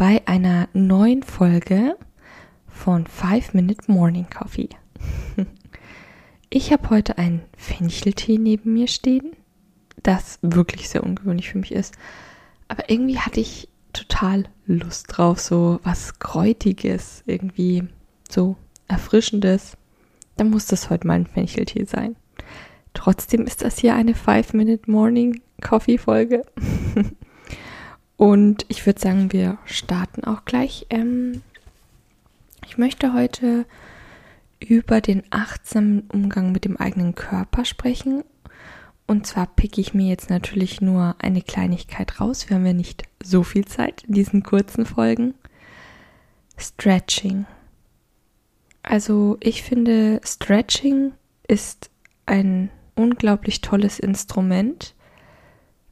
[0.00, 1.96] bei einer neuen Folge
[2.66, 4.70] von 5 Minute Morning Coffee.
[6.48, 9.36] Ich habe heute einen Fencheltee neben mir stehen,
[10.02, 11.94] das wirklich sehr ungewöhnlich für mich ist.
[12.66, 17.84] Aber irgendwie hatte ich total Lust drauf, so was Kräutiges, irgendwie
[18.28, 18.56] so
[18.88, 19.76] Erfrischendes.
[20.38, 22.16] Dann muss das heute mal ein Fencheltee sein.
[22.94, 26.42] Trotzdem ist das hier eine 5-Minute-Morning-Coffee-Folge.
[28.20, 30.84] Und ich würde sagen, wir starten auch gleich.
[30.90, 31.40] Ähm,
[32.66, 33.64] ich möchte heute
[34.58, 38.22] über den achtsamen Umgang mit dem eigenen Körper sprechen.
[39.06, 42.50] Und zwar picke ich mir jetzt natürlich nur eine Kleinigkeit raus.
[42.50, 45.32] Wir haben ja nicht so viel Zeit in diesen kurzen Folgen.
[46.58, 47.46] Stretching.
[48.82, 51.12] Also ich finde, Stretching
[51.48, 51.88] ist
[52.26, 54.94] ein unglaublich tolles Instrument,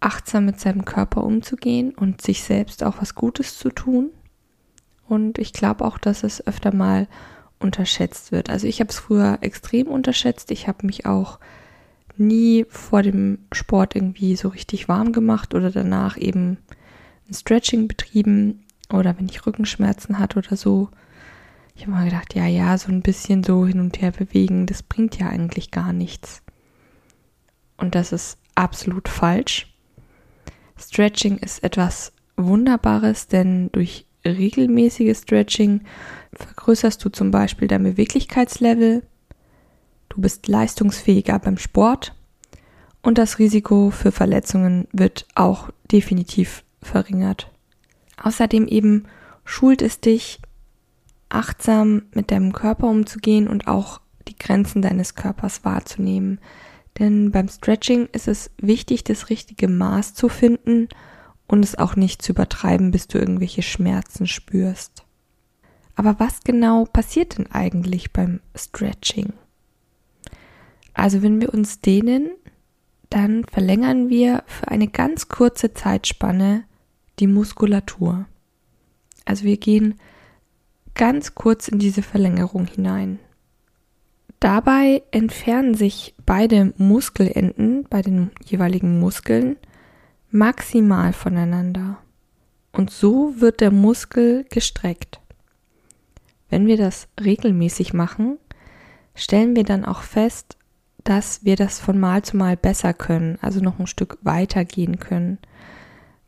[0.00, 4.10] achtsam mit seinem Körper umzugehen und sich selbst auch was Gutes zu tun.
[5.06, 7.06] Und ich glaube auch, dass es öfter mal
[7.58, 8.48] unterschätzt wird.
[8.48, 10.50] Also ich habe es früher extrem unterschätzt.
[10.50, 11.38] Ich habe mich auch
[12.16, 16.58] nie vor dem Sport irgendwie so richtig warm gemacht oder danach eben
[17.28, 20.88] ein Stretching betrieben oder wenn ich Rückenschmerzen hatte oder so.
[21.74, 24.82] Ich habe mal gedacht, ja, ja, so ein bisschen so hin und her bewegen, das
[24.82, 26.42] bringt ja eigentlich gar nichts.
[27.76, 29.69] Und das ist absolut falsch.
[30.80, 35.82] Stretching ist etwas Wunderbares, denn durch regelmäßiges Stretching
[36.32, 39.02] vergrößerst du zum Beispiel dein Beweglichkeitslevel,
[40.08, 42.14] du bist leistungsfähiger beim Sport
[43.02, 47.50] und das Risiko für Verletzungen wird auch definitiv verringert.
[48.22, 49.04] Außerdem eben
[49.44, 50.40] schult es dich,
[51.28, 56.40] achtsam mit deinem Körper umzugehen und auch die Grenzen deines Körpers wahrzunehmen.
[57.00, 60.88] Denn beim Stretching ist es wichtig, das richtige Maß zu finden
[61.48, 65.04] und es auch nicht zu übertreiben, bis du irgendwelche Schmerzen spürst.
[65.96, 69.32] Aber was genau passiert denn eigentlich beim Stretching?
[70.92, 72.30] Also wenn wir uns dehnen,
[73.08, 76.64] dann verlängern wir für eine ganz kurze Zeitspanne
[77.18, 78.26] die Muskulatur.
[79.24, 79.94] Also wir gehen
[80.94, 83.18] ganz kurz in diese Verlängerung hinein.
[84.40, 89.56] Dabei entfernen sich beide Muskelenden bei den jeweiligen Muskeln
[90.30, 91.98] maximal voneinander.
[92.72, 95.20] Und so wird der Muskel gestreckt.
[96.48, 98.38] Wenn wir das regelmäßig machen,
[99.14, 100.56] stellen wir dann auch fest,
[101.04, 104.98] dass wir das von Mal zu Mal besser können, also noch ein Stück weiter gehen
[104.98, 105.38] können,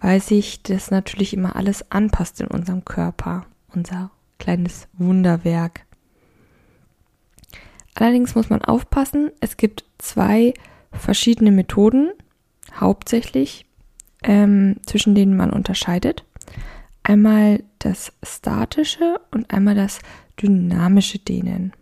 [0.00, 5.86] weil sich das natürlich immer alles anpasst in unserem Körper, unser kleines Wunderwerk.
[7.96, 10.52] Allerdings muss man aufpassen, es gibt zwei
[10.92, 12.10] verschiedene Methoden,
[12.74, 13.64] hauptsächlich
[14.22, 16.24] ähm, zwischen denen man unterscheidet.
[17.02, 20.00] Einmal das statische und einmal das
[20.40, 21.72] dynamische Dehnen.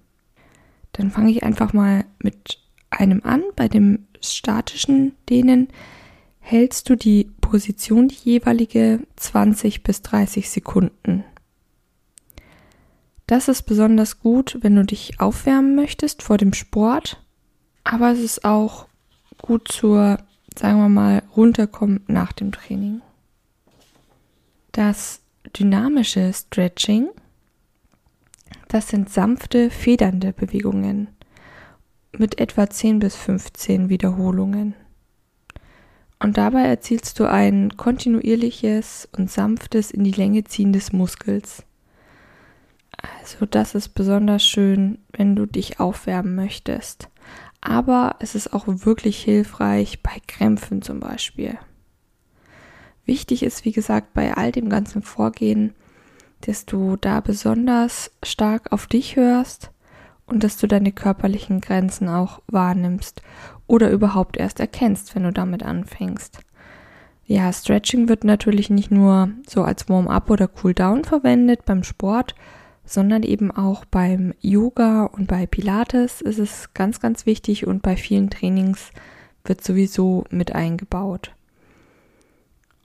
[0.93, 2.61] Dann fange ich einfach mal mit
[2.91, 3.43] einem an.
[3.57, 5.69] Bei dem statischen Dehnen
[6.39, 11.25] hältst du die Position die jeweilige 20 bis 30 Sekunden.
[13.27, 17.23] Das ist besonders gut, wenn du dich aufwärmen möchtest vor dem Sport,
[17.83, 18.87] aber es ist auch
[19.39, 20.19] gut zur
[20.59, 23.01] sagen wir mal, runterkommt nach dem Training.
[24.73, 25.21] Das
[25.57, 27.09] dynamische Stretching,
[28.69, 31.09] das sind sanfte, federnde Bewegungen
[32.17, 34.75] mit etwa 10 bis 15 Wiederholungen.
[36.21, 41.65] Und dabei erzielst du ein kontinuierliches und sanftes in die Länge ziehen des Muskels.
[42.99, 47.09] Also das ist besonders schön, wenn du dich aufwärmen möchtest
[47.65, 51.59] aber es ist auch wirklich hilfreich bei Krämpfen zum Beispiel.
[53.07, 55.75] Wichtig ist, wie gesagt, bei all dem ganzen Vorgehen,
[56.43, 59.71] dass du da besonders stark auf dich hörst
[60.27, 63.23] und dass du deine körperlichen Grenzen auch wahrnimmst
[63.67, 66.41] oder überhaupt erst erkennst, wenn du damit anfängst.
[67.25, 72.35] Ja, Stretching wird natürlich nicht nur so als Warm-up oder Cool-down verwendet beim Sport,
[72.85, 77.97] sondern eben auch beim Yoga und bei Pilates ist es ganz, ganz wichtig und bei
[77.97, 78.91] vielen Trainings
[79.45, 81.33] wird sowieso mit eingebaut.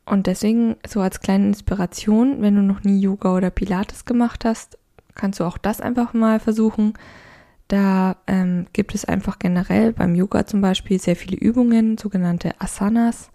[0.06, 4.78] Und deswegen so als kleine Inspiration, wenn du noch nie Yoga oder Pilates gemacht hast,
[5.14, 6.94] kannst du auch das einfach mal versuchen.
[7.68, 13.30] Da ähm, gibt es einfach generell beim Yoga zum Beispiel sehr viele Übungen, sogenannte Asanas,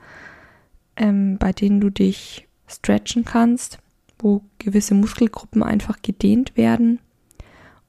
[0.97, 3.79] ähm, bei denen du dich stretchen kannst,
[4.19, 7.01] wo gewisse Muskelgruppen einfach gedehnt werden.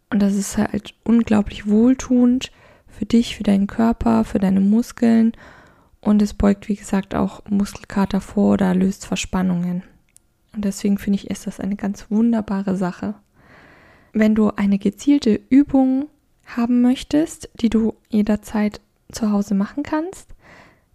[0.09, 2.51] Und das ist halt unglaublich wohltuend
[2.87, 5.33] für dich, für deinen Körper, für deine Muskeln.
[6.01, 9.83] Und es beugt, wie gesagt, auch Muskelkater vor oder löst Verspannungen.
[10.53, 13.15] Und deswegen finde ich, ist das eine ganz wunderbare Sache.
[14.13, 16.07] Wenn du eine gezielte Übung
[16.45, 18.79] haben möchtest, die du jederzeit
[19.11, 20.29] zu Hause machen kannst,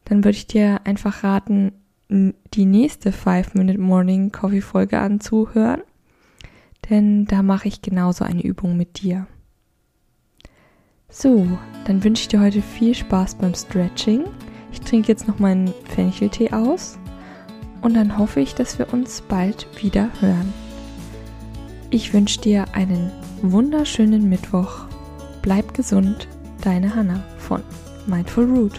[0.04, 1.72] dann würde ich dir einfach raten,
[2.10, 5.82] die nächste 5-Minute Morning Coffee Folge anzuhören,
[6.88, 9.26] denn da mache ich genauso eine Übung mit dir.
[11.08, 11.46] So,
[11.86, 14.24] dann wünsche ich dir heute viel Spaß beim Stretching.
[14.72, 16.98] Ich trinke jetzt noch meinen Fencheltee aus
[17.82, 20.52] und dann hoffe ich, dass wir uns bald wieder hören.
[21.90, 23.10] Ich wünsche dir einen
[23.42, 24.86] wunderschönen Mittwoch
[25.42, 26.28] Bleib gesund,
[26.60, 27.62] deine Hanna von
[28.06, 28.78] Mindful Root.